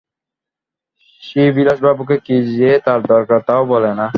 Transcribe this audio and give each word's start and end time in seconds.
শ্রীবিলাসবাবুকে 1.23 2.17
কী 2.25 2.35
যে 2.51 2.71
তার 2.85 2.99
দরকার 3.03 3.39
তাও 3.47 3.63
বলে 3.65 3.91
না। 3.93 4.07